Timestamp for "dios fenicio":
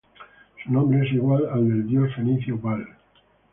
1.87-2.57